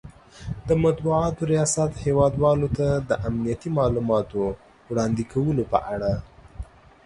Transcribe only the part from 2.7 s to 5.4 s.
ته د امنیتي مالوماتو وړاندې